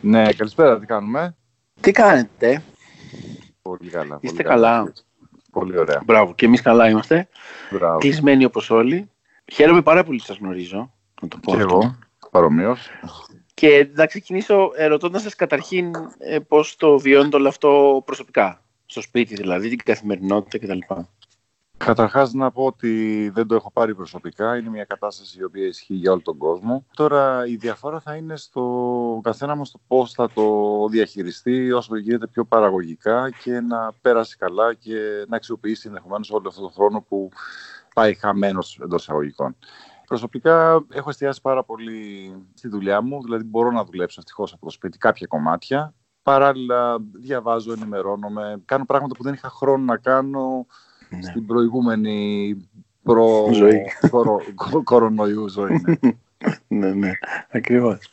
Ναι, 0.00 0.32
καλησπέρα, 0.32 0.78
τι 0.78 0.86
κάνουμε; 0.86 1.36
Τι 1.80 1.90
κάνετε; 1.90 2.62
Πολύ 3.62 3.90
καλά. 3.90 4.18
Είστε 4.20 4.42
πολύ 4.42 4.48
καλά. 4.48 4.92
Πολύ 5.50 5.78
ωραία. 5.78 6.02
Μπράβο, 6.04 6.34
και 6.34 6.46
εμείς 6.46 6.62
καλά 6.62 6.88
είμαστε. 6.88 7.28
Μπράβο. 7.70 7.98
Κλεισμένοι 7.98 8.44
όπως 8.44 8.70
όλοι. 8.70 9.10
Χαίρομαι 9.52 9.82
πάρα 9.82 10.04
πολύ 10.04 10.18
που 10.18 10.24
σας 10.24 10.36
γνωρίζω. 10.36 10.92
Να 11.22 11.28
το 11.28 11.38
πω 11.42 11.54
και 11.54 11.60
εγώ, 11.60 11.98
παρομοίως. 12.30 12.88
Και 13.54 13.88
να 13.94 14.06
ξεκινήσω 14.06 14.70
ερωτώντας 14.76 15.22
σας 15.22 15.34
καταρχήν 15.34 15.90
ε, 16.18 16.38
πώς 16.38 16.76
το 16.76 16.98
βιώνετε 16.98 17.36
όλο 17.36 17.48
αυτό 17.48 18.02
προσωπικά. 18.04 18.62
Στο 18.86 19.00
σπίτι 19.00 19.34
δηλαδή, 19.34 19.68
την 19.68 19.78
καθημερινότητα 19.84 20.58
κτλ. 20.58 20.94
Καταρχάς 21.84 22.32
να 22.32 22.50
πω 22.50 22.64
ότι 22.64 23.30
δεν 23.34 23.46
το 23.46 23.54
έχω 23.54 23.70
πάρει 23.72 23.94
προσωπικά, 23.94 24.56
είναι 24.56 24.70
μια 24.70 24.84
κατάσταση 24.84 25.38
η 25.38 25.44
οποία 25.44 25.66
ισχύει 25.66 25.94
για 25.94 26.12
όλο 26.12 26.20
τον 26.20 26.36
κόσμο. 26.38 26.86
Τώρα 26.96 27.46
η 27.46 27.56
διαφορά 27.56 28.00
θα 28.00 28.14
είναι 28.14 28.36
στο 28.36 29.20
καθένα 29.22 29.54
μας 29.54 29.70
το 29.70 29.80
πώς 29.86 30.12
θα 30.12 30.30
το 30.30 30.86
διαχειριστεί 30.90 31.72
όσο 31.72 31.96
γίνεται 31.96 32.26
πιο 32.26 32.44
παραγωγικά 32.44 33.30
και 33.30 33.60
να 33.60 33.92
πέρασει 34.00 34.36
καλά 34.36 34.74
και 34.74 35.24
να 35.28 35.36
αξιοποιήσει 35.36 35.88
ενδεχομένως 35.88 36.30
όλο 36.30 36.48
αυτόν 36.48 36.62
τον 36.62 36.72
χρόνο 36.72 37.00
που 37.00 37.28
πάει 37.94 38.14
χαμένος 38.14 38.80
εντός 38.82 39.02
εισαγωγικών. 39.02 39.56
Προσωπικά 40.06 40.84
έχω 40.92 41.08
εστιάσει 41.08 41.40
πάρα 41.40 41.64
πολύ 41.64 42.32
στη 42.54 42.68
δουλειά 42.68 43.00
μου, 43.00 43.22
δηλαδή 43.22 43.44
μπορώ 43.44 43.70
να 43.70 43.84
δουλέψω 43.84 44.16
ευτυχώς 44.18 44.52
από 44.52 44.64
το 44.64 44.70
σπίτι 44.70 44.98
κάποια 44.98 45.26
κομμάτια. 45.26 45.94
Παράλληλα 46.22 46.98
διαβάζω, 47.12 47.72
ενημερώνομαι, 47.72 48.62
κάνω 48.64 48.84
πράγματα 48.84 49.14
που 49.14 49.22
δεν 49.22 49.34
είχα 49.34 49.48
χρόνο 49.48 49.84
να 49.84 49.96
κάνω 49.96 50.66
ναι. 51.10 51.22
στην 51.22 51.46
προηγούμενη 51.46 52.56
προ... 53.02 53.50
ζωή. 53.52 53.82
Κορο... 54.10 54.40
κορονοϊού 54.84 55.48
ζωή. 55.48 55.80
Ναι, 56.68 56.86
ναι, 56.88 56.94
ναι 56.94 57.12
ακριβώς. 57.50 58.12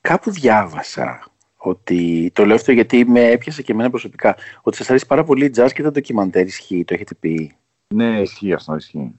Κάπου 0.00 0.30
διάβασα 0.30 1.24
ότι, 1.56 2.30
το 2.34 2.44
λέω 2.46 2.56
αυτό 2.56 2.72
γιατί 2.72 3.04
με 3.04 3.30
έπιασε 3.30 3.62
και 3.62 3.72
εμένα 3.72 3.90
προσωπικά, 3.90 4.36
ότι 4.62 4.76
σας 4.76 4.88
αρέσει 4.88 5.06
πάρα 5.06 5.24
πολύ 5.24 5.52
jazz 5.56 5.68
και 5.74 5.82
τα 5.82 5.90
ντοκιμαντέρ 5.90 6.46
ισχύει, 6.46 6.84
το 6.84 6.94
έχετε 6.94 7.14
πει; 7.14 7.56
Ναι, 7.94 8.20
ισχύει 8.20 8.52
αυτό, 8.52 8.76
ισχύει. 8.76 9.14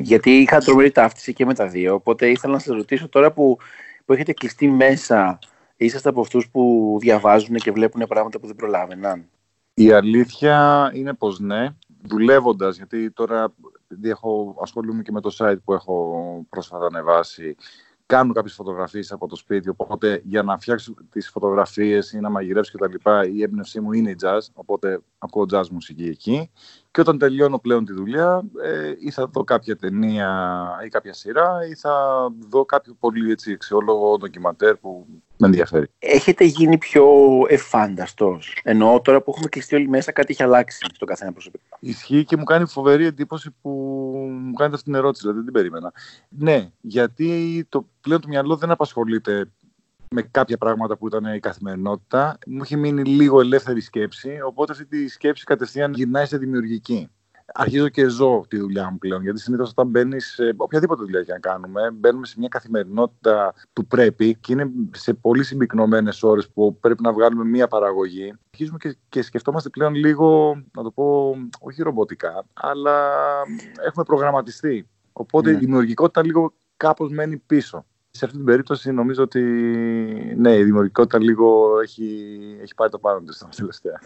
Γιατί 0.00 0.30
είχα 0.30 0.58
τρομερή 0.58 0.90
ταύτιση 0.90 1.32
και 1.32 1.44
με 1.44 1.54
τα 1.54 1.66
δύο, 1.66 1.94
οπότε 1.94 2.30
ήθελα 2.30 2.52
να 2.52 2.58
σας 2.58 2.76
ρωτήσω 2.76 3.08
τώρα 3.08 3.32
που, 3.32 3.58
που 4.04 4.12
έχετε 4.12 4.32
κλειστεί 4.32 4.68
μέσα, 4.68 5.38
είσαστε 5.76 6.08
από 6.08 6.20
αυτούς 6.20 6.48
που 6.48 6.96
διαβάζουν 7.00 7.56
και 7.56 7.72
βλέπουν 7.72 8.06
πράγματα 8.08 8.38
που 8.38 8.46
δεν 8.46 8.56
προλάβαιναν; 8.56 9.24
Η 9.74 9.92
αλήθεια 9.92 10.90
είναι 10.94 11.14
πως 11.14 11.38
ναι 11.38 11.68
δουλεύοντας, 12.02 12.76
γιατί 12.76 13.10
τώρα 13.10 13.54
έχω, 14.02 14.56
ασχολούμαι 14.62 15.02
και 15.02 15.12
με 15.12 15.20
το 15.20 15.36
site 15.38 15.58
που 15.64 15.72
έχω 15.72 16.46
πρόσφατα 16.48 16.86
ανεβάσει, 16.86 17.56
κάνω 18.10 18.32
κάποιες 18.32 18.54
φωτογραφίες 18.54 19.12
από 19.12 19.26
το 19.26 19.36
σπίτι, 19.36 19.68
οπότε 19.68 20.22
για 20.24 20.42
να 20.42 20.58
φτιάξω 20.58 20.94
τις 21.10 21.28
φωτογραφίες 21.28 22.12
ή 22.12 22.20
να 22.20 22.30
μαγειρέψω 22.30 22.78
κτλ. 22.78 23.10
η 23.34 23.42
έμπνευσή 23.42 23.80
μου 23.80 23.92
είναι 23.92 24.10
η 24.10 24.16
jazz, 24.22 24.38
οπότε 24.54 25.00
ακούω 25.18 25.46
jazz 25.52 25.68
μουσική 25.70 26.04
εκεί. 26.04 26.50
Και 26.90 27.00
όταν 27.00 27.18
τελειώνω 27.18 27.58
πλέον 27.58 27.84
τη 27.84 27.92
δουλειά, 27.92 28.42
ε, 28.62 28.92
ή 28.98 29.10
θα 29.10 29.26
δω 29.26 29.44
κάποια 29.44 29.76
ταινία 29.76 30.28
ή 30.84 30.88
κάποια 30.88 31.12
σειρά, 31.12 31.58
ή 31.70 31.74
θα 31.74 31.92
δω 32.48 32.64
κάποιο 32.64 32.96
πολύ 33.00 33.30
έτσι, 33.30 33.52
αξιόλογο 33.52 34.16
ντοκιματέρ 34.16 34.76
που 34.76 35.06
με 35.36 35.46
ενδιαφέρει. 35.46 35.86
Έχετε 35.98 36.44
γίνει 36.44 36.78
πιο 36.78 37.06
εφάνταστος; 37.48 38.60
Εννοώ 38.64 39.00
τώρα 39.00 39.22
που 39.22 39.30
έχουμε 39.30 39.48
κλειστεί 39.48 39.74
όλοι 39.74 39.88
μέσα, 39.88 40.12
κάτι 40.12 40.32
έχει 40.32 40.42
αλλάξει 40.42 40.78
στον 40.94 41.08
καθένα 41.08 41.32
προσωπικά. 41.32 41.64
Ισχύει 41.80 42.24
και 42.24 42.36
μου 42.36 42.44
κάνει 42.44 42.66
φοβερή 42.66 43.06
εντύπωση 43.06 43.50
που 43.62 43.70
μου 44.30 44.52
κάνετε 44.52 44.74
αυτή 44.76 44.90
την 44.90 44.94
ερώτηση, 44.94 45.22
δηλαδή 45.22 45.44
δεν 45.44 45.52
την 45.52 45.62
περίμενα. 45.62 45.92
Ναι, 46.28 46.70
γιατί 46.80 47.66
το, 47.68 47.86
πλέον 48.00 48.20
το 48.20 48.28
μυαλό 48.28 48.56
δεν 48.56 48.70
απασχολείται 48.70 49.50
με 50.10 50.22
κάποια 50.22 50.56
πράγματα 50.56 50.96
που 50.96 51.06
ήταν 51.06 51.34
η 51.34 51.40
καθημερινότητα. 51.40 52.38
Μου 52.46 52.60
έχει 52.62 52.76
μείνει 52.76 53.04
λίγο 53.04 53.40
ελεύθερη 53.40 53.80
σκέψη, 53.80 54.40
οπότε 54.46 54.72
αυτή 54.72 54.86
τη 54.86 55.08
σκέψη 55.08 55.44
κατευθείαν 55.44 55.92
γυρνάει 55.92 56.26
σε 56.26 56.38
δημιουργική. 56.38 57.10
Αρχίζω 57.54 57.88
και 57.88 58.08
ζω 58.08 58.44
τη 58.48 58.58
δουλειά 58.58 58.90
μου 58.90 58.98
πλέον, 58.98 59.22
γιατί 59.22 59.40
συνήθως 59.40 59.70
όταν 59.70 59.86
μπαίνεις 59.86 60.26
σε 60.26 60.54
οποιαδήποτε 60.56 61.02
δουλειά 61.02 61.22
και 61.22 61.32
να 61.32 61.38
κάνουμε, 61.38 61.90
μπαίνουμε 61.90 62.26
σε 62.26 62.34
μια 62.38 62.48
καθημερινότητα 62.48 63.54
του 63.72 63.86
πρέπει 63.86 64.34
και 64.34 64.52
είναι 64.52 64.70
σε 64.90 65.14
πολύ 65.14 65.44
συμπυκνωμένες 65.44 66.22
ώρες 66.22 66.50
που 66.50 66.78
πρέπει 66.80 67.02
να 67.02 67.12
βγάλουμε 67.12 67.44
μια 67.44 67.68
παραγωγή. 67.68 68.34
Αρχίζουμε 68.50 68.78
και, 68.78 68.96
και 69.08 69.22
σκεφτόμαστε 69.22 69.68
πλέον 69.68 69.94
λίγο, 69.94 70.60
να 70.76 70.82
το 70.82 70.90
πω, 70.90 71.36
όχι 71.60 71.82
ρομποτικά, 71.82 72.44
αλλά 72.54 73.10
έχουμε 73.86 74.04
προγραμματιστεί. 74.04 74.88
Οπότε 75.12 75.50
ναι. 75.50 75.56
η 75.56 75.58
δημιουργικότητα 75.58 76.24
λίγο 76.24 76.52
κάπως 76.76 77.10
μένει 77.10 77.36
πίσω 77.36 77.84
σε 78.10 78.24
αυτή 78.24 78.36
την 78.36 78.46
περίπτωση 78.46 78.92
νομίζω 78.92 79.22
ότι 79.22 79.40
ναι, 80.36 80.54
η 80.54 80.62
δημιουργικότητα 80.62 81.18
λίγο 81.18 81.80
έχει, 81.82 82.28
έχει 82.62 82.74
πάρει 82.74 82.90
το 82.90 82.98
πάνω 82.98 83.20
της 83.20 83.44
τελευταία. 83.56 84.00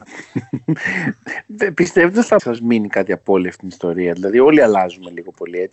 Πιστεύετε 1.75 2.19
ότι 2.19 2.29
θα 2.29 2.39
σας 2.39 2.61
μείνει 2.61 2.89
κάτι 2.89 3.13
από 3.13 3.33
όλη 3.33 3.49
αυτή 3.49 3.61
την 3.61 3.69
ιστορία. 3.69 4.13
Δηλαδή 4.13 4.39
όλοι 4.39 4.63
αλλάζουμε 4.63 5.11
λίγο 5.11 5.31
πολύ 5.31 5.69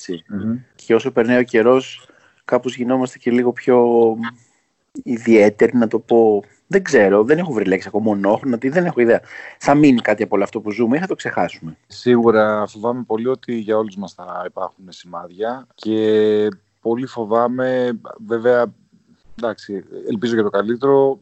Και 0.75 0.95
όσο 0.95 1.11
περνάει 1.11 1.39
ο 1.39 1.43
καιρός 1.43 2.07
κάπως 2.45 2.75
γινόμαστε 2.75 3.17
και 3.17 3.31
λίγο 3.31 3.51
πιο 3.51 3.87
ιδιαίτεροι 5.03 5.77
να 5.77 5.87
το 5.87 5.99
πω. 5.99 6.43
Δεν 6.67 6.83
ξέρω, 6.83 7.23
δεν 7.23 7.37
έχω 7.37 7.51
βρει 7.51 7.65
λέξη 7.65 7.87
ακόμα 7.87 8.03
μονόχρονα, 8.03 8.57
δεν 8.61 8.85
έχω 8.85 9.01
ιδέα. 9.01 9.21
Θα 9.57 9.75
μείνει 9.75 10.01
κάτι 10.01 10.23
από 10.23 10.35
όλο 10.35 10.43
αυτό 10.43 10.61
που 10.61 10.71
ζούμε 10.71 10.97
ή 10.97 10.99
θα 10.99 11.07
το 11.07 11.15
ξεχάσουμε; 11.15 11.77
Σίγουρα 11.87 12.65
φοβάμαι 12.67 13.03
πολύ 13.03 13.27
ότι 13.27 13.53
για 13.53 13.77
όλους 13.77 13.95
μας 13.95 14.13
θα 14.13 14.43
υπάρχουν 14.47 14.85
σημάδια 14.89 15.67
και 15.75 16.47
πολύ 16.81 17.05
φοβάμαι, 17.05 17.99
βέβαια, 18.25 18.73
εντάξει, 19.35 19.83
ελπίζω 20.07 20.33
για 20.33 20.43
το 20.43 20.49
καλύτερο, 20.49 21.19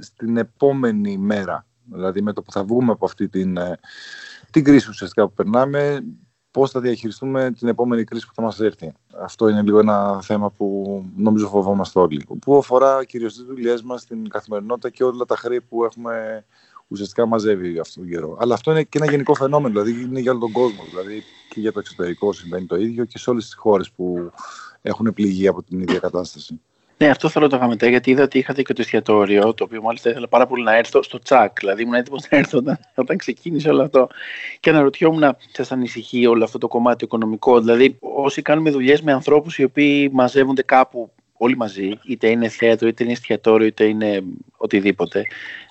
στην 0.00 0.36
επόμενη 0.36 1.18
μέρα, 1.18 1.66
δηλαδή 1.84 2.22
με 2.22 2.32
το 2.32 2.42
που 2.42 2.52
θα 2.52 2.64
βγούμε 2.64 2.92
από 2.92 3.04
αυτή 3.04 3.28
την, 3.28 3.56
ε, 3.56 3.78
την 4.50 4.64
κρίση 4.64 4.88
ουσιαστικά 4.88 5.26
που 5.26 5.32
περνάμε, 5.32 6.04
πώς 6.50 6.70
θα 6.70 6.80
διαχειριστούμε 6.80 7.52
την 7.58 7.68
επόμενη 7.68 8.04
κρίση 8.04 8.26
που 8.26 8.34
θα 8.34 8.42
μας 8.42 8.60
έρθει. 8.60 8.92
Αυτό 9.20 9.48
είναι 9.48 9.62
λίγο 9.62 9.78
ένα 9.78 10.22
θέμα 10.22 10.50
που 10.50 11.04
νομίζω 11.16 11.48
φοβόμαστε 11.48 11.98
όλοι. 11.98 12.26
Που 12.40 12.56
αφορά 12.56 13.04
κυρίως 13.04 13.34
τις 13.34 13.42
δουλειές 13.42 13.82
μας, 13.82 14.04
την 14.04 14.28
καθημερινότητα 14.28 14.90
και 14.90 15.04
όλα 15.04 15.24
τα 15.24 15.36
χρέη 15.36 15.60
που 15.60 15.84
έχουμε 15.84 16.44
ουσιαστικά 16.88 17.26
μαζεύει 17.26 17.78
αυτόν 17.78 18.02
τον 18.02 18.12
καιρό. 18.12 18.36
Αλλά 18.40 18.54
αυτό 18.54 18.70
είναι 18.70 18.82
και 18.82 18.98
ένα 18.98 19.10
γενικό 19.10 19.34
φαινόμενο, 19.34 19.68
δηλαδή 19.68 20.02
είναι 20.02 20.20
για 20.20 20.30
όλο 20.30 20.40
τον 20.40 20.52
κόσμο. 20.52 20.84
Δηλαδή 20.90 21.22
και 21.48 21.60
για 21.60 21.72
το 21.72 21.78
εξωτερικό 21.78 22.32
συμβαίνει 22.32 22.66
το 22.66 22.76
ίδιο 22.76 23.04
και 23.04 23.18
σε 23.18 23.30
όλες 23.30 23.44
τις 23.44 23.54
χώρες 23.54 23.90
που 23.90 24.30
έχουν 24.86 25.12
πληγεί 25.14 25.48
από 25.48 25.62
την 25.62 25.80
ίδια 25.80 25.98
κατάσταση. 25.98 26.60
Ναι, 26.98 27.08
αυτό 27.08 27.28
θέλω 27.28 27.48
το 27.48 27.66
μετά, 27.68 27.86
γιατί 27.88 28.10
είδα 28.10 28.22
ότι 28.22 28.38
είχατε 28.38 28.62
και 28.62 28.72
το 28.72 28.80
εστιατόριο, 28.82 29.54
το 29.54 29.64
οποίο 29.64 29.82
μάλιστα 29.82 30.10
ήθελα 30.10 30.28
πάρα 30.28 30.46
πολύ 30.46 30.62
να 30.62 30.76
έρθω 30.76 31.02
στο 31.02 31.18
τσακ. 31.18 31.58
Δηλαδή, 31.58 31.82
ήμουν 31.82 31.94
έτοιμος 31.94 32.22
να 32.30 32.38
έρθω 32.38 32.58
όταν, 32.58 32.78
όταν 32.94 33.16
ξεκίνησε 33.16 33.68
όλο 33.68 33.82
αυτό. 33.82 34.08
Και 34.60 34.70
αναρωτιόμουν, 34.70 35.36
σας 35.52 35.72
ανησυχεί 35.72 36.26
όλο 36.26 36.44
αυτό 36.44 36.58
το 36.58 36.68
κομμάτι 36.68 37.04
οικονομικό; 37.04 37.60
Δηλαδή, 37.60 37.96
όσοι 38.00 38.42
κάνουμε 38.42 38.70
δουλειές 38.70 39.02
με 39.02 39.12
ανθρώπους 39.12 39.58
οι 39.58 39.64
οποίοι 39.64 40.10
μαζεύονται 40.12 40.62
κάπου 40.62 41.10
όλοι 41.38 41.56
μαζί, 41.56 41.98
είτε 42.04 42.30
είναι 42.30 42.48
θέατρο, 42.48 42.88
είτε 42.88 43.04
είναι 43.04 43.12
εστιατόριο, 43.12 43.66
είτε 43.66 43.84
είναι 43.84 44.22
οτιδήποτε. 44.56 45.24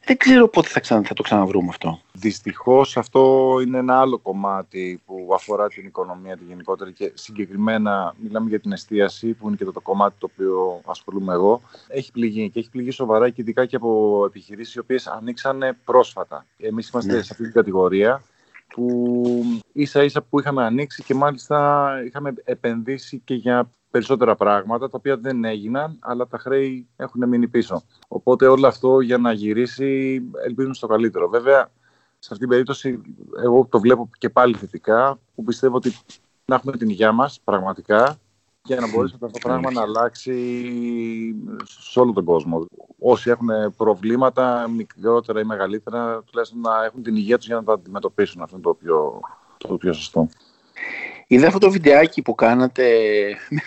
Δεν 0.06 0.18
ξέρω 0.18 0.48
πότε 0.48 0.68
θα, 0.68 0.80
ξανα, 0.80 1.04
θα 1.04 1.13
το 1.13 1.24
ξαναβρούμε 1.24 1.68
αυτό. 1.69 2.00
Δυστυχώς 2.12 2.98
αυτό 2.98 3.51
είναι 3.66 3.78
ένα 3.78 4.00
άλλο 4.00 4.18
κομμάτι 4.18 5.01
που 5.06 5.30
αφορά 5.34 5.68
την 5.68 5.86
οικονομία 5.86 6.38
τη 6.38 6.44
γενικότερη 6.44 6.94
και 6.94 7.12
συγκεκριμένα 7.13 8.16
μιλάμε 8.18 8.50
για 8.50 8.60
την 8.60 8.72
εστίαση 8.72 9.34
που 9.34 9.48
είναι 9.48 9.56
και 9.56 9.66
το, 9.66 9.72
το 9.72 9.81
κομμάτι 9.81 10.16
το 10.19 10.30
οποίο 10.34 10.81
ασχολούμαι 10.86 11.34
εγώ. 11.34 11.62
Έχει 11.88 12.12
πληγεί 12.12 12.50
και 12.50 12.60
έχει 12.60 12.69
πληγεί 12.69 12.92
σοβαρά 12.92 13.30
και 13.30 13.42
ειδικά 13.42 13.66
και 13.66 13.75
από 13.75 14.24
επιχειρήσεις 14.28 14.74
οι 14.74 14.80
οποίες 14.80 15.07
ανοίξανε 15.07 15.78
πρόσφατα. 15.86 16.45
Εμείς 16.57 16.90
είμαστε 16.90 17.13
ναι. 17.13 17.22
σε 17.22 17.28
αυτή 17.31 17.44
την 17.44 17.54
κατηγορία 17.54 18.24
που 18.68 19.62
ίσα 19.74 20.04
ίσα 20.04 20.22
που 20.22 20.40
είχαμε 20.40 20.64
ανοίξει 20.64 21.04
και 21.04 21.14
μάλιστα 21.14 21.90
είχαμε 22.06 22.34
επενδύσει 22.44 23.22
και 23.26 23.34
για 23.34 23.70
περισσότερα 23.92 24.36
πράγματα 24.36 24.90
τα 24.90 24.98
οποία 24.98 25.18
δεν 25.18 25.44
έγιναν, 25.44 25.98
αλλά 26.00 26.28
τα 26.28 26.38
χρέη 26.38 26.88
έχουν 26.96 27.28
μείνει 27.28 27.48
πίσω. 27.48 27.84
Οπότε 28.08 28.48
όλο 28.48 28.68
αυτό 28.68 29.00
για 29.00 29.18
να 29.18 29.32
γυρίσει 29.32 30.22
ελπίζουμε 30.46 30.74
στο 30.74 30.88
καλύτερο. 30.88 31.30
Βέβαια, 31.30 31.72
σε 32.20 32.34
αυτήν 32.34 32.38
την 32.38 32.50
περίπτωση 32.50 33.02
εγώ 33.44 33.68
το 33.70 33.80
βλέπω 33.80 34.10
και 34.18 34.30
πάλι 34.30 34.56
θετικά, 34.56 35.20
που 35.36 35.44
πιστεύω 35.44 35.76
ότι 35.76 35.94
να 36.46 36.56
έχουμε 36.56 36.78
την 36.78 36.90
υγεία 36.90 37.12
μας 37.12 37.40
πραγματικά 37.44 38.18
για 38.66 38.80
να 38.80 38.90
μπορέσει 38.90 39.14
αυτό 39.14 39.28
το 39.28 39.40
πράγμα 39.48 39.72
να 39.72 39.82
αλλάξει 39.82 40.34
σε 41.64 42.00
όλο 42.00 42.14
τον 42.14 42.24
κόσμο. 42.24 42.66
όσοι 43.00 43.30
έχουν 43.30 43.50
προβλήματα, 43.78 44.68
μικρότερα 44.68 45.40
ή 45.40 45.44
μεγαλύτερα, 45.44 46.24
τουλάχιστον 46.24 46.60
να 46.60 46.86
έχουν 46.86 47.04
την 47.04 47.16
υγεία 47.16 47.38
τους 47.38 47.46
για 47.46 47.56
να 47.56 47.64
τα 47.64 47.74
αντιμετωπίσουν. 47.74 48.42
Αυτό 48.42 48.56
είναι 48.56 48.66
το 48.66 48.74
πιο, 48.74 49.20
το 49.58 49.78
πιο 49.78 49.94
σωστό. 49.94 50.30
Είδα 51.28 51.48
αυτό 51.48 51.60
το 51.60 51.72
βιντεάκι 51.72 52.22
που 52.22 52.36
κάνατε 52.36 52.86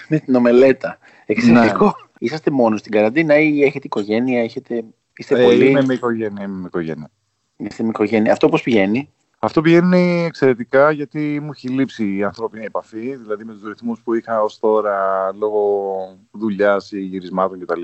με 0.09 0.19
την 0.19 0.35
ομελέτα. 0.35 0.99
Εξαιρετικό. 1.27 1.85
Ναι. 1.85 1.93
Είσαστε 2.19 2.50
μόνος 2.50 2.81
στην 2.81 2.93
καραντίνα 2.93 3.39
ή 3.39 3.62
έχετε 3.62 3.87
οικογένεια, 3.87 4.43
έχετε... 4.43 4.85
Είστε 5.17 5.41
ε, 5.41 5.45
πολύ... 5.45 5.69
Είμαι 5.69 5.83
με 5.83 5.95
οικογένεια, 5.95 6.45
είμαι 6.45 6.56
με 6.56 6.67
οικογένεια. 6.67 7.11
Είστε 7.56 7.83
με 7.83 7.89
οικογένεια. 7.89 8.33
Αυτό 8.33 8.49
πώς 8.49 8.62
πηγαίνει; 8.62 9.12
Αυτό 9.40 9.61
πηγαίνει 9.61 10.25
εξαιρετικά 10.25 10.90
γιατί 10.90 11.40
μου 11.43 11.50
έχει 11.55 11.69
λείψει 11.69 12.17
η 12.17 12.23
ανθρώπινη 12.25 12.64
επαφή, 12.64 13.17
δηλαδή 13.17 13.44
με 13.44 13.52
τους 13.52 13.62
ρυθμούς 13.62 14.00
που 14.00 14.14
είχα 14.14 14.43
ως 14.43 14.58
τώρα 14.58 15.31
λόγω 15.32 15.96
δουλειάς 16.31 16.93
ή 16.93 17.00
γυρισμάτων 17.00 17.61
κτλ. 17.61 17.82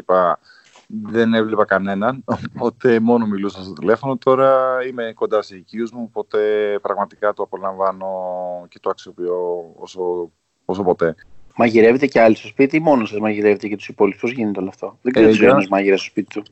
Δεν 0.86 1.34
έβλεπα 1.34 1.64
κανέναν, 1.64 2.24
οπότε 2.54 3.00
μόνο 3.00 3.26
μιλούσα 3.26 3.62
στο 3.62 3.72
τηλέφωνο. 3.72 4.16
Τώρα 4.16 4.78
είμαι 4.86 5.12
κοντά 5.14 5.42
σε 5.42 5.56
οικείους 5.56 5.92
μου, 5.92 6.02
οπότε 6.08 6.38
πραγματικά 6.82 7.32
το 7.32 7.42
απολαμβάνω 7.42 8.06
και 8.68 8.78
το 8.80 8.90
αξιοποιώ 8.90 9.72
όσο, 9.76 10.30
όσο 10.64 10.82
ποτέ. 10.82 11.14
Μαγειρεύετε 11.56 12.06
και 12.06 12.20
άλλοι 12.20 12.36
στο 12.36 12.46
σπίτι 12.48 12.76
ή 12.76 12.80
μόνος 12.80 13.08
σας 13.08 13.18
μαγειρεύετε 13.18 13.68
και 13.68 13.76
τους 13.76 13.88
υπόλοιπους; 13.88 14.20
Πώς 14.20 14.32
γίνεται 14.32 14.60
όλο 14.60 14.68
αυτό; 14.68 14.98
Δεν 15.02 15.12
ξέρω 15.12 15.30
τι 15.30 15.64
ο 15.64 15.66
μάγειρα 15.70 15.96
στο 15.96 16.06
σπίτι 16.06 16.40
του. 16.40 16.42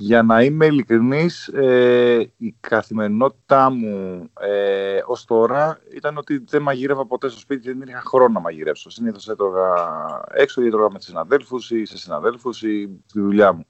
Για 0.00 0.22
να 0.22 0.42
είμαι 0.42 0.66
ειλικρινής, 0.66 1.48
ε, 1.48 2.32
η 2.36 2.56
καθημερινότητά 2.60 3.70
μου 3.70 4.28
ε, 4.40 5.00
ως 5.06 5.24
τώρα 5.24 5.78
ήταν 5.94 6.16
ότι 6.16 6.44
δεν 6.48 6.62
μαγειρεύα 6.62 7.06
ποτέ 7.06 7.28
στο 7.28 7.38
σπίτι, 7.38 7.72
δεν 7.72 7.88
είχα 7.88 8.02
χρόνο 8.04 8.32
να 8.32 8.40
μαγειρεύσω. 8.40 8.90
Συνήθως 8.90 9.28
έτρωγα 9.28 9.74
έξω 10.32 10.62
ή 10.62 10.66
έτρωγα 10.66 10.90
με 10.90 10.98
τους 10.98 11.06
συναδέλφους 11.06 11.70
ή 11.70 11.84
σε 11.84 11.98
συναδέλφους 11.98 12.62
ή 12.62 13.00
στη 13.06 13.20
δουλειά 13.20 13.52
μου. 13.52 13.66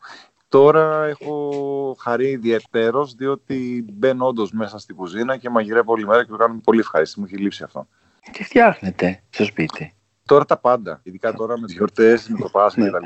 Τώρα 0.49 1.05
έχω 1.05 1.97
χαρεί 2.01 2.29
ιδιαίτερο 2.29 3.05
διότι 3.05 3.85
μπαίνω 3.93 4.27
όντως 4.27 4.53
μέσα 4.53 4.79
στην 4.79 4.97
κουζίνα 4.97 5.37
και 5.37 5.51
μαγειρεύω 5.51 5.93
όλη 5.93 6.07
μέρα 6.07 6.25
και 6.25 6.31
το 6.31 6.37
κάνω 6.37 6.61
πολύ 6.65 6.81
ευχάριστη. 6.81 7.21
Μου 7.21 7.27
έχει 7.27 7.37
λείψει 7.37 7.63
αυτό. 7.63 7.87
Τι 8.33 8.45
φτιάχνετε 8.45 9.23
στο 9.31 9.45
σπίτι. 9.45 9.93
Τώρα 10.27 10.45
τα 10.45 10.57
πάντα. 10.59 11.01
Ειδικά 11.03 11.33
τώρα 11.33 11.59
με 11.59 11.67
τις 11.67 11.75
γιορτές, 11.75 12.29
με 12.29 12.39
το 12.39 12.49
Πάσχα 12.49 12.89
κτλ. 12.89 13.05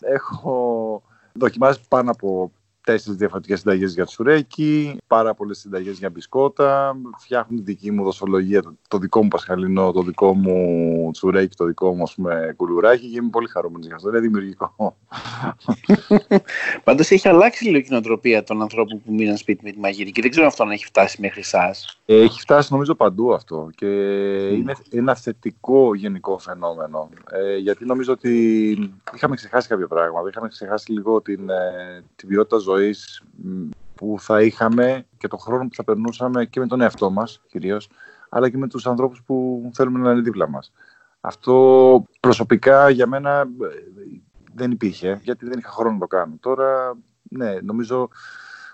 Έχω 0.00 1.02
δοκιμάσει 1.38 1.80
πάνω 1.88 2.10
από 2.10 2.52
τέσσερις 2.86 3.18
διαφορετικές 3.18 3.58
συνταγές 3.58 3.94
για 3.94 4.04
τσουρέκι, 4.04 4.96
πάρα 5.06 5.34
πολλές 5.34 5.58
συνταγές 5.58 5.98
για 5.98 6.10
μπισκότα. 6.10 6.96
Φτιάχνουν 7.18 7.64
τη 7.64 7.72
δική 7.72 7.90
μου 7.90 8.04
δοσολογία, 8.04 8.62
το, 8.88 8.98
δικό 8.98 9.22
μου 9.22 9.28
πασχαλινό, 9.28 9.92
το 9.92 10.02
δικό 10.02 10.34
μου 10.34 11.10
τσουρέκι, 11.12 11.56
το 11.56 11.64
δικό 11.64 11.94
μου 11.94 12.04
πούμε, 12.14 12.54
κουλουράκι 12.56 13.10
και 13.10 13.16
είμαι 13.16 13.28
πολύ 13.28 13.48
χαρούμενος 13.48 13.86
για 13.86 13.94
αυτό. 13.94 14.08
Είναι 14.08 14.18
δημιουργικό. 14.18 14.96
Πάντως 16.84 17.10
έχει 17.10 17.28
αλλάξει 17.28 17.64
λίγο 17.64 17.76
η 17.78 17.86
νοοτροπία 17.90 18.42
των 18.42 18.62
ανθρώπων 18.62 19.02
που 19.04 19.12
μείναν 19.12 19.36
σπίτι 19.36 19.64
με 19.64 19.70
τη 19.70 19.78
μαγειρική. 19.78 20.20
Δεν 20.20 20.30
ξέρω 20.30 20.44
αν 20.46 20.52
αυτό 20.52 20.64
να 20.64 20.72
έχει 20.72 20.84
φτάσει 20.84 21.20
μέχρι 21.20 21.40
εσάς. 21.40 22.00
Έχει 22.06 22.40
φτάσει 22.40 22.72
νομίζω 22.72 22.94
παντού 22.94 23.34
αυτό 23.34 23.70
και 23.74 23.86
είναι 24.48 24.72
ένα 24.90 25.14
θετικό 25.14 25.94
γενικό 25.94 26.38
φαινόμενο. 26.38 27.08
Ε, 27.30 27.56
γιατί 27.56 27.84
νομίζω 27.84 28.12
ότι 28.12 28.32
είχαμε 29.14 29.36
ξεχάσει 29.36 29.68
κάποια 29.68 29.86
πράγματα. 29.86 30.28
Είχαμε 30.28 30.48
ξεχάσει 30.48 30.92
λίγο 30.92 31.20
την, 31.22 31.50
ε, 31.50 32.04
την 32.16 32.28
ποιότητα 32.28 32.56
ζωής 32.56 32.74
που 33.94 34.16
θα 34.18 34.42
είχαμε 34.42 35.06
και 35.18 35.28
τον 35.28 35.38
χρόνο 35.38 35.68
που 35.68 35.74
θα 35.74 35.84
περνούσαμε 35.84 36.44
και 36.44 36.60
με 36.60 36.66
τον 36.66 36.80
εαυτό 36.80 37.10
μας 37.10 37.42
κυρίως, 37.46 37.88
αλλά 38.28 38.50
και 38.50 38.56
με 38.56 38.68
τους 38.68 38.86
ανθρώπους 38.86 39.22
που 39.22 39.70
θέλουμε 39.74 39.98
να 39.98 40.10
είναι 40.10 40.20
δίπλα 40.20 40.48
μας. 40.48 40.72
Αυτό 41.20 42.04
προσωπικά 42.20 42.90
για 42.90 43.06
μένα 43.06 43.40
ε, 43.40 43.46
δεν 44.54 44.70
υπήρχε, 44.70 45.20
γιατί 45.22 45.46
δεν 45.46 45.58
είχα 45.58 45.70
χρόνο 45.70 45.92
να 45.92 45.98
το 45.98 46.06
κάνω. 46.06 46.36
Τώρα, 46.40 46.96
ναι, 47.22 47.60
νομίζω 47.60 48.08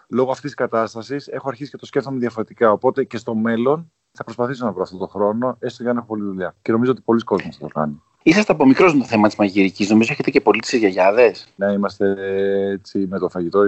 λόγω 0.08 0.30
αυτής 0.30 0.44
της 0.44 0.54
κατάστασης 0.54 1.28
έχω 1.28 1.48
αρχίσει 1.48 1.70
και 1.70 1.76
το 1.76 1.86
σκέφτομαι 1.86 2.18
διαφορετικά. 2.18 2.72
Οπότε 2.72 3.04
και 3.04 3.16
στο 3.16 3.34
μέλλον 3.34 3.92
θα 4.12 4.24
προσπαθήσω 4.24 4.64
να 4.64 4.72
βρω 4.72 4.82
αυτό 4.82 4.96
το 4.96 5.06
χρόνο, 5.06 5.56
έστω 5.58 5.82
για 5.82 5.92
να 5.92 5.98
έχω 5.98 6.08
πολλή 6.08 6.22
δουλειά. 6.22 6.54
Και 6.62 6.72
νομίζω 6.72 6.90
ότι 6.90 7.00
πολλοί 7.00 7.22
κόσμοι 7.22 7.52
θα 7.52 7.58
το 7.58 7.66
κάνουν. 7.66 8.02
Είσαστε 8.22 8.52
από 8.52 8.66
μικρός 8.66 8.94
με 8.94 9.00
το 9.00 9.06
θέμα 9.06 9.26
της 9.26 9.36
μαγειρικής. 9.36 9.90
Νομίζω 9.90 10.12
έχετε 10.12 10.30
και 10.30 10.40
πολλοί 10.40 10.60
τις 10.60 10.72
γιαγιάδε. 10.78 11.34
Ναι, 11.56 11.72
είμαστε 11.72 12.14
έτσι 12.70 12.98
με 12.98 13.18
το 13.18 13.28
φαγητό. 13.28 13.60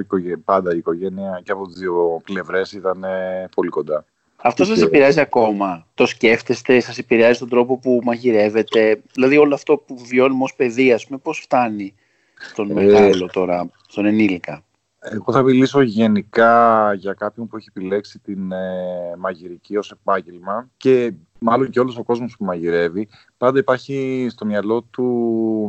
Πάντα 0.44 0.74
η 0.74 0.76
οικογένεια 0.76 1.40
και 1.44 1.52
από 1.52 1.66
τις 1.66 1.78
δύο 1.78 2.20
πλευρές 2.24 2.72
ήταν 2.72 3.04
πολύ 3.54 3.68
κοντά. 3.68 4.04
Αυτό 4.36 4.64
σας 4.64 4.80
επηρεάζει 4.80 5.20
ακόμα; 5.20 5.86
Το 5.94 6.06
σκέφτεστε, 6.06 6.80
σας 6.80 6.98
επηρεάζει 6.98 7.38
τον 7.38 7.48
τρόπο 7.48 7.78
που 7.78 8.00
μαγειρεύετε; 8.04 9.02
Δηλαδή, 9.12 9.36
όλο 9.36 9.54
αυτό 9.54 9.76
που 9.76 9.98
βιώνουμε 9.98 10.44
ως 10.44 10.54
παιδί, 10.54 10.92
ας 10.92 11.06
πούμε, 11.06 11.18
πώς 11.18 11.38
φτάνει 11.38 11.94
στον 12.34 12.70
ε... 12.70 12.74
μεγάλο 12.74 13.26
τώρα, 13.32 13.70
στον 13.88 14.04
ενήλικα; 14.04 14.64
Εγώ 14.98 15.32
θα 15.32 15.42
μιλήσω 15.42 15.80
γενικά 15.80 16.92
για 16.94 17.12
κάποιον 17.12 17.48
που 17.48 17.56
έχει 17.56 17.68
επιλέξει 17.74 18.18
την 18.18 18.52
ε, 18.52 19.16
μαγειρική 19.18 19.76
ως 19.76 19.90
επάγγελμα 19.90 20.68
και 20.76 21.12
μάλλον 21.44 21.70
και 21.70 21.80
όλος 21.80 21.96
ο 21.98 22.02
κόσμος 22.02 22.36
που 22.36 22.44
μαγειρεύει, 22.44 23.08
πάντα 23.36 23.58
υπάρχει 23.58 24.26
στο 24.30 24.44
μυαλό 24.44 24.82
του 24.82 25.04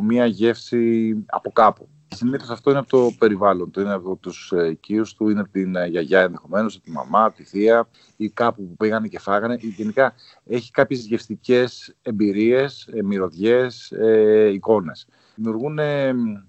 μία 0.03 0.25
γεύση 0.25 1.15
από 1.25 1.51
κάπου. 1.51 1.89
Συνήθως 2.07 2.49
αυτό 2.49 2.69
είναι 2.69 2.79
από 2.79 2.89
το 2.89 3.11
περιβάλλον 3.17 3.71
του, 3.71 3.79
είναι 3.79 3.93
από 3.93 4.15
τους 4.15 4.51
ε, 4.55 4.67
οικείους 4.69 5.13
του, 5.13 5.29
είναι 5.29 5.39
από 5.39 5.51
την 5.51 5.75
ε, 5.75 5.87
γιαγιά 5.87 6.21
ενδεχομένως, 6.21 6.75
από 6.75 6.83
τη 6.83 6.91
μαμά, 6.91 7.23
από 7.23 7.35
τη 7.35 7.43
θεία 7.43 7.87
ή 8.15 8.29
κάπου 8.29 8.67
που 8.67 8.75
πήγανε 8.75 9.07
και 9.07 9.19
φάγανε. 9.19 9.57
Γενικά 9.61 10.13
έχει 10.45 10.71
κάποιες 10.71 11.05
γευστικές 11.05 11.95
εμπειρίες, 12.01 12.87
ε, 12.93 13.03
μυρωδιές, 13.03 13.91
ε, 13.91 14.49
εικόνες. 14.53 15.07
Δημιουργούν 15.35 15.79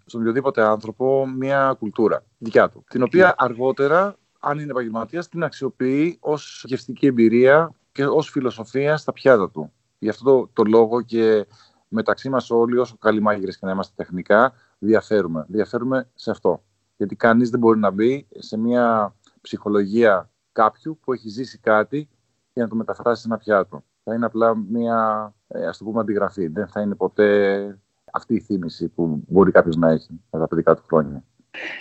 στον 0.05 0.20
οποιοδήποτε 0.20 0.62
άνθρωπο 0.62 1.26
μια 1.26 1.76
κουλτούρα 1.79 2.25
δικιά 2.38 2.69
του, 2.69 2.84
την 2.88 3.02
οποία 3.02 3.34
αργότερα, 3.38 4.17
αν 4.40 4.58
είναι 4.58 4.70
επαγγελματίας, 4.70 5.29
την 5.29 5.43
αξιοποιεί 5.43 6.17
ως 6.20 6.64
γευστική 6.67 7.06
εμπειρία 7.06 7.75
και 7.96 8.06
ως 8.06 8.31
φιλοσοφία 8.31 8.96
στα 8.96 9.12
πιάτα 9.12 9.50
του. 9.50 9.72
Γι' 9.98 10.08
αυτό 10.08 10.25
το, 10.25 10.50
το 10.52 10.62
λόγο 10.62 11.02
και 11.02 11.46
μεταξύ 11.88 12.28
μας 12.28 12.50
όλοι, 12.50 12.78
όσο 12.78 12.96
καλοί 12.98 13.20
μάγειρες 13.20 13.58
και 13.58 13.66
να 13.66 13.72
είμαστε 13.72 13.93
τεχνικά, 13.96 14.52
διαφέρουμε. 14.78 15.44
Διαφέρουμε 15.48 16.08
σε 16.14 16.31
αυτό. 16.31 16.62
Γιατί 16.96 17.16
κανείς 17.16 17.50
δεν 17.50 17.60
μπορεί 17.60 17.78
να 17.78 17.90
μπει 17.90 18.26
σε 18.38 18.58
μια 18.58 19.14
ψυχολογία 19.40 20.31
κάποιου 20.52 20.98
που 21.02 21.12
έχει 21.12 21.28
ζήσει 21.28 21.58
κάτι 21.58 22.08
και 22.52 22.60
να 22.60 22.69
το 22.69 22.75
μεταφράσει 22.75 23.20
σε 23.20 23.28
ένα 23.28 23.37
πιάτο. 23.37 23.84
Θα 24.04 24.14
είναι 24.14 24.26
απλά 24.26 24.56
μια, 24.56 25.34
ε, 25.48 25.66
ας 25.66 25.78
το 25.78 25.84
πούμε, 25.84 26.00
αντιγραφή. 26.00 26.46
Δεν 26.46 26.69
θα 26.69 26.81
είναι 26.81 26.94
ποτέ 26.94 27.78
αυτή 28.12 28.34
η 28.34 28.40
θύμηση 28.40 28.88
που 28.88 29.22
μπορεί 29.28 29.50
κάποιος 29.50 29.76
να 29.76 29.90
έχει 29.90 30.20
με 30.31 30.38
τα 30.38 30.48
παιδικά 30.48 30.75
του 30.75 30.82
χρόνια. 30.87 31.25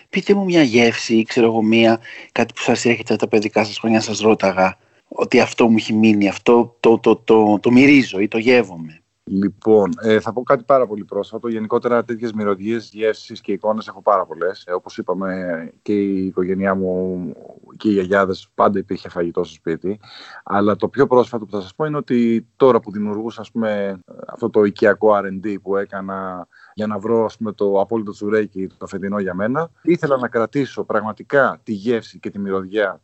Πείτε 0.10 0.34
μου 0.34 0.44
μια 0.44 0.62
γεύση 0.62 1.16
ή 1.16 1.24
ξέρω 1.24 1.46
εγώ 1.46 1.62
μια, 1.62 2.00
κάτι 2.32 2.54
που 2.54 2.62
σας 2.62 2.86
έρχεται 2.86 3.14
από 3.14 3.22
τα 3.22 3.28
παιδικά 3.28 3.64
σας 3.64 3.80
χρόνια 3.80 4.02
σας 4.02 4.20
ρώταγα 4.20 4.78
ότι 5.08 5.40
αυτό 5.40 5.68
μου 5.68 5.76
έχει 5.78 5.94
μείνει, 5.94 6.28
αυτό 6.28 6.76
το, 6.80 7.00
το, 7.00 7.16
το, 7.16 7.60
το, 7.60 7.72
μυρίζω 7.72 8.20
ή 8.20 8.28
το 8.28 8.38
γεύομαι. 8.38 9.00
Λοιπόν, 9.28 9.92
ε, 10.02 10.20
θα 10.20 10.34
πω 10.34 10.44
κάτι 10.44 10.64
πάρα 10.64 10.88
πολύ 10.88 11.04
πρόσφατο. 11.04 11.48
Γενικότερα 11.48 12.04
τέτοιες 12.04 12.34
μυρωδιές, 12.34 12.90
γεύσεις 12.94 13.42
και 13.42 13.52
εικόνες 13.52 13.88
έχω 13.88 14.02
πάρα 14.02 14.26
πολλές. 14.26 14.64
Ε, 14.66 14.74
Όπως 14.74 14.98
είπαμε, 14.98 15.72
και 15.82 15.94
η 15.94 16.26
οικογένειά 16.26 16.76
μου 16.76 17.34
και 17.78 17.90
οι 17.90 17.92
γιαγιάδες 17.92 18.50
πάντα 18.56 18.80
υπήρχε 18.80 19.10
φαγητό 19.10 19.44
στο 19.44 19.54
σπίτι. 19.54 20.00
Αλλά 20.44 20.76
το 20.76 20.88
πιο 20.88 21.08
πρόσφατο 21.08 21.46
που 21.46 21.52
θα 21.52 21.62
σας 21.62 21.76
πω 21.76 21.86
είναι 21.86 21.98
ότι 21.98 22.48
τώρα 22.56 22.80
που 22.80 22.92
δημιουργούσα 22.92 23.42
ας 23.42 23.52
πούμε, 23.52 24.00
αυτό 24.28 24.50
το 24.50 24.64
οικιακό 24.64 25.10
RD 25.18 25.56
που 25.62 25.78
έκανα 25.78 26.48
για 26.74 26.88
να 26.88 27.00
βρω 27.00 27.26
ας 27.26 27.38
πούμε, 27.38 27.52
το 27.52 27.80
απόλυτο 27.80 28.12
τσουρέκι, 28.12 28.68
το 28.78 28.88
φετινό 28.88 29.20
για 29.20 29.34
μένα, 29.34 29.70
ήθελα 29.82 30.18
να 30.18 30.28
κρατήσω 30.28 30.84
πραγματικά 30.84 31.60
τη 31.64 31.74
γεύση 31.74 32.20
και 32.20 32.30
τη 32.30 32.40
μυρωδιά 32.40 33.02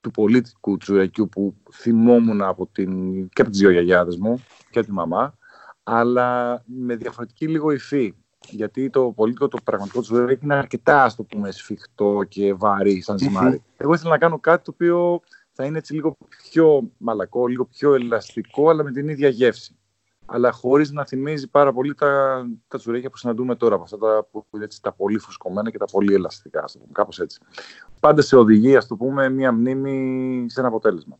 του 0.00 0.10
πολίτικου 0.10 0.76
τσουρεκιού 0.76 1.28
που 1.28 1.54
θυμόμουν 1.72 2.42
από 2.42 2.66
την... 2.72 3.28
και 3.28 3.42
από 3.42 3.50
τις 3.50 3.60
δύο 3.60 3.70
γιαγιάδες 3.70 4.16
μου 4.16 4.44
και 4.70 4.82
τη 4.82 4.92
μαμά, 4.92 5.34
αλλά 5.82 6.62
με 6.66 6.96
διαφορετική 6.96 7.48
λίγο 7.48 7.70
υφή. 7.70 8.14
Γιατί 8.50 8.90
το 8.90 9.12
πολίτικο, 9.16 9.48
το 9.48 9.58
πραγματικό 9.64 10.00
τσουρέκι 10.00 10.44
είναι 10.44 10.54
αρκετά, 10.54 11.04
ας 11.04 11.14
το 11.14 11.22
πούμε, 11.22 11.50
σφιχτό 11.50 12.24
και 12.28 12.54
βαρύ 12.54 13.00
σαν 13.00 13.18
ζυμάρι. 13.18 13.62
Εγώ 13.76 13.94
ήθελα 13.94 14.10
να 14.10 14.18
κάνω 14.18 14.38
κάτι 14.38 14.64
το 14.64 14.70
οποίο 14.74 15.20
θα 15.52 15.64
είναι 15.64 15.78
έτσι 15.78 15.94
λίγο 15.94 16.16
πιο 16.42 16.90
μαλακό, 16.98 17.46
λίγο 17.46 17.64
πιο 17.64 17.94
ελαστικό, 17.94 18.68
αλλά 18.68 18.82
με 18.82 18.90
την 18.92 19.08
ίδια 19.08 19.28
γεύση 19.28 19.77
αλλά 20.30 20.52
χωρίς 20.52 20.90
να 20.90 21.04
θυμίζει 21.04 21.48
πάρα 21.48 21.72
πολύ 21.72 21.94
τα, 21.94 22.42
τα 22.68 22.78
τσουρέκια 22.78 23.10
που 23.10 23.16
συναντούμε 23.16 23.54
τώρα, 23.54 23.74
από 23.74 23.84
αυτά 23.84 23.98
τα, 23.98 24.26
που 24.30 24.46
είναι 24.54 24.64
έτσι, 24.64 24.82
τα 24.82 24.92
πολύ 24.92 25.18
φουσκωμένα 25.18 25.70
και 25.70 25.78
τα 25.78 25.84
πολύ 25.84 26.14
ελαστικά, 26.14 26.62
ας 26.64 26.72
το 26.72 26.78
πούμε, 26.78 26.92
κάπως 26.92 27.20
έτσι. 27.20 27.40
Πάντα 28.00 28.22
σε 28.22 28.36
οδηγεί, 28.36 28.76
ας 28.76 28.86
το 28.86 28.96
πούμε, 28.96 29.28
μία 29.28 29.52
μνήμη 29.52 30.46
σε 30.50 30.60
ένα 30.60 30.68
αποτέλεσμα. 30.68 31.18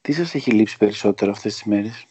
Τι 0.00 0.12
σας 0.12 0.34
έχει 0.34 0.50
λείψει 0.50 0.78
περισσότερο 0.78 1.30
αυτές 1.30 1.52
τις 1.52 1.64
μέρες, 1.64 2.06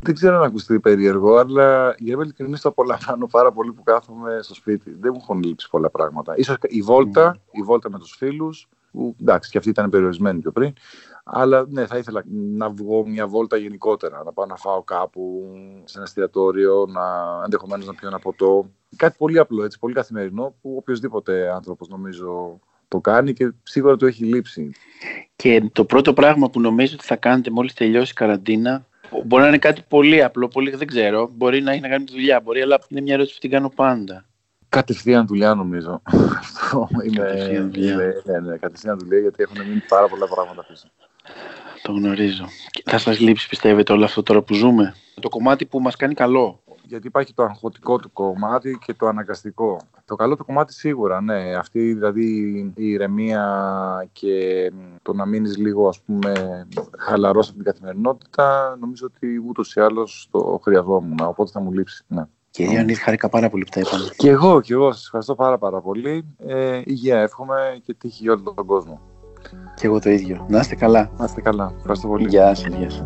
Δεν 0.00 0.14
ξέρω 0.14 0.38
να 0.38 0.46
ακουστεί 0.46 0.80
περίεργο, 0.80 1.36
αλλά 1.36 1.94
για 1.98 2.16
να 2.16 2.22
ειλικρινή 2.22 2.58
το 2.58 2.68
απολαμβάνω 2.68 3.26
πάρα 3.26 3.52
πολύ 3.52 3.72
που 3.72 3.82
κάθομαι 3.82 4.38
στο 4.42 4.54
σπίτι. 4.54 4.96
Δεν 5.00 5.10
μου 5.14 5.20
έχουν 5.22 5.42
λείψει 5.42 5.68
πολλά 5.70 5.90
πράγματα. 5.90 6.34
Ίσως 6.36 6.56
η 6.62 6.82
βόλτα, 6.82 7.36
mm. 7.36 7.40
η 7.50 7.62
βόλτα 7.62 7.90
με 7.90 7.98
τους 7.98 8.14
φίλους, 8.16 8.68
που 8.92 9.16
εντάξει, 9.20 9.50
και 9.50 9.58
αυτή 9.58 9.70
ήταν 9.70 9.90
περιορισμένη 9.90 10.40
πιο 10.40 10.52
πριν, 10.52 10.72
Αλλά 11.30 11.66
ναι, 11.68 11.86
θα 11.86 11.98
ήθελα 11.98 12.24
να 12.56 12.70
βγω 12.70 13.06
μια 13.06 13.26
βόλτα 13.26 13.56
γενικότερα, 13.56 14.22
να 14.24 14.32
πάω 14.32 14.46
να 14.46 14.56
φάω 14.56 14.82
κάπου 14.82 15.44
σε 15.84 15.98
ένα 15.98 16.06
εστιατόριο, 16.06 16.86
να 16.88 17.02
ενδεχομένως 17.44 17.86
να 17.86 17.94
πιω 17.94 18.08
ένα 18.08 18.18
ποτό. 18.18 18.70
Κάτι 18.96 19.14
πολύ 19.18 19.38
απλό, 19.38 19.64
έτσι, 19.64 19.78
πολύ 19.78 19.94
καθημερινό, 19.94 20.54
που 20.60 20.74
οποιοδήποτε 20.76 21.52
άνθρωπος 21.52 21.88
νομίζω 21.88 22.60
το 22.88 23.00
κάνει 23.00 23.32
και 23.32 23.52
σίγουρα 23.62 23.96
του 23.96 24.06
έχει 24.06 24.24
λείψει. 24.24 24.72
Και 25.36 25.70
το 25.72 25.84
πρώτο 25.84 26.12
πράγμα 26.12 26.50
που 26.50 26.60
νομίζω 26.60 26.94
ότι 26.94 27.06
θα 27.06 27.16
κάνετε 27.16 27.50
μόλις 27.50 27.74
τελειώσει 27.74 28.10
η 28.10 28.14
καραντίνα 28.14 28.86
μπορεί 29.24 29.42
να 29.42 29.48
είναι 29.48 29.58
κάτι 29.58 29.82
πολύ 29.88 30.22
απλό, 30.22 30.48
πολύ 30.48 30.76
δεν 30.76 30.86
ξέρω. 30.86 31.30
Μπορεί 31.36 31.60
να 31.60 31.72
έχει 31.72 31.80
να 31.80 31.88
κάνει 31.88 32.00
με 32.00 32.06
τη 32.06 32.12
δουλειά, 32.12 32.40
μπορεί, 32.40 32.60
αλλά 32.60 32.80
είναι 32.88 33.00
μια 33.00 33.14
ερώτηση 33.14 33.34
που 33.34 33.40
την 33.40 33.50
κάνω 33.50 33.68
πάντα. 33.68 34.24
Κατευθείαν 34.68 35.26
δουλειά 35.26 35.54
νομίζω. 35.54 36.02
Αυτό 36.40 36.88
είναι. 37.04 37.16
Κατευθείαν 37.16 37.72
δουλειά. 37.72 37.96
ναι, 38.24 38.38
ναι, 38.38 38.56
κατευθείαν 38.56 38.98
δουλειά 38.98 39.18
γιατί 39.18 39.42
έχουν 39.42 39.68
μείνει 39.68 39.82
πάρα 39.88 40.08
πολλά 40.08 40.26
πράγματα 40.28 40.64
πίσω. 40.64 40.88
Το 41.82 41.92
γνωρίζω. 41.92 42.44
Θα 42.84 42.98
σας 42.98 43.18
λείψει, 43.20 43.48
πιστεύετε, 43.48 43.92
όλο 43.92 44.04
αυτό 44.04 44.22
τώρα 44.22 44.42
που 44.42 44.54
ζούμε; 44.54 44.94
Το 45.20 45.28
κομμάτι 45.28 45.66
που 45.66 45.80
μας 45.80 45.96
κάνει 45.96 46.14
καλό 46.14 46.60
γιατί 46.88 47.06
υπάρχει 47.06 47.34
το 47.34 47.42
αγχωτικό 47.42 47.98
του 47.98 48.12
κομμάτι 48.12 48.78
και 48.84 48.94
το 48.94 49.06
αναγκαστικό. 49.06 49.80
Το 50.04 50.16
καλό 50.16 50.36
το 50.36 50.44
κομμάτι 50.44 50.72
σίγουρα, 50.72 51.20
ναι. 51.20 51.54
Αυτή 51.56 51.92
δηλαδή 51.92 52.24
η 52.76 52.90
ηρεμία 52.90 54.08
και 54.12 54.30
το 55.02 55.12
να 55.12 55.26
μείνεις 55.26 55.56
λίγο 55.56 55.88
ας 55.88 56.00
πούμε 56.00 56.32
χαλαρός 56.98 57.48
από 57.48 57.56
την 57.56 57.64
καθημερινότητα 57.64 58.76
νομίζω 58.80 59.06
ότι 59.14 59.42
ούτως 59.48 59.74
ή 59.74 59.80
άλλως 59.80 60.28
το 60.30 60.60
χρειαζόμουν, 60.62 61.18
οπότε 61.20 61.50
θα 61.50 61.60
μου 61.60 61.72
λείψει, 61.72 62.04
ναι. 62.08 62.22
Και 62.50 62.62
Ιωαννίδη, 62.62 62.94
χάρηκα 62.94 63.28
πάρα 63.28 63.50
πολύ 63.50 63.64
που 63.64 63.70
τα 63.70 63.80
είπαμε. 63.80 64.08
Και 64.16 64.28
εγώ, 64.28 64.60
και 64.60 64.72
εγώ. 64.72 64.92
Σας 64.92 65.04
ευχαριστώ 65.04 65.34
πάρα 65.34 65.58
πάρα 65.58 65.80
πολύ. 65.80 66.24
Ε, 66.46 66.80
υγεία 66.84 67.20
εύχομαι 67.20 67.80
και 67.84 67.94
τύχη 67.94 68.22
για 68.22 68.32
όλο 68.32 68.42
τον 68.42 68.66
κόσμο. 68.66 69.00
Και 69.74 69.86
εγώ 69.86 70.00
το 70.00 70.10
ίδιο. 70.10 70.46
Να 70.48 70.58
είστε 70.58 70.74
καλά. 70.74 71.10
Να 71.18 71.24
είστε 71.24 71.40
καλά. 71.40 71.72
Ευχαριστώ 71.76 72.08
πολύ. 72.08 72.28
Γεια 72.28 72.54
σας. 72.54 72.74
Γεια 72.78 72.90
σας. 72.90 73.04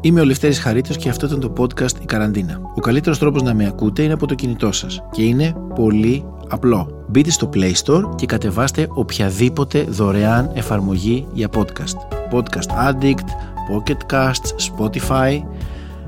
Είμαι 0.00 0.20
ο 0.20 0.24
Λευτέρης 0.24 0.58
Χαρίτος 0.58 0.96
και 0.96 1.08
αυτό 1.08 1.26
ήταν 1.26 1.40
το 1.40 1.52
podcast 1.58 2.02
«Η 2.02 2.04
Καραντίνα». 2.04 2.60
Ο 2.76 2.80
καλύτερος 2.80 3.18
τρόπος 3.18 3.42
να 3.42 3.54
με 3.54 3.66
ακούτε 3.66 4.02
είναι 4.02 4.12
από 4.12 4.26
το 4.26 4.34
κινητό 4.34 4.72
σας 4.72 5.02
και 5.10 5.22
είναι 5.22 5.54
πολύ 5.74 6.24
απλό. 6.48 7.04
Μπείτε 7.08 7.30
στο 7.30 7.50
Play 7.54 7.72
Store 7.84 8.14
και 8.16 8.26
κατεβάστε 8.26 8.86
οποιαδήποτε 8.94 9.82
δωρεάν 9.82 10.50
εφαρμογή 10.54 11.26
για 11.32 11.48
podcast. 11.56 12.16
Podcast 12.32 12.90
Addict, 12.90 13.28
Pocket 13.70 14.12
Casts, 14.14 14.78
Spotify. 14.78 15.42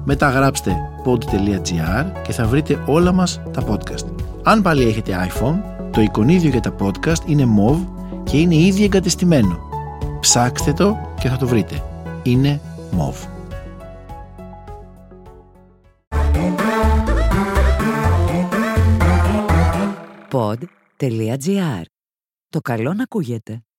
Μετά 0.04 0.30
γράψτε 0.30 0.76
pod.gr 1.04 2.04
και 2.22 2.32
θα 2.32 2.46
βρείτε 2.46 2.82
όλα 2.86 3.12
μας 3.12 3.40
τα 3.52 3.62
podcast. 3.68 4.04
Αν 4.42 4.62
πάλι 4.62 4.82
έχετε 4.82 5.28
iPhone, 5.28 5.75
το 5.96 6.02
εικονίδιο 6.02 6.50
για 6.50 6.60
τα 6.60 6.74
podcast 6.78 7.26
είναι 7.26 7.44
MOV 7.58 7.86
και 8.24 8.38
είναι 8.38 8.54
ήδη 8.54 8.84
εγκατεστημένο. 8.84 9.58
Ψάξτε 10.20 10.72
το 10.72 11.14
και 11.20 11.28
θα 11.28 11.36
το 11.36 11.46
βρείτε. 11.46 11.82
Είναι 12.22 12.60
MOV. 12.98 13.28
pod.gr. 20.30 21.82
Το 22.48 22.60
καλό 22.60 22.94
να 22.94 23.02
ακούγεται. 23.02 23.65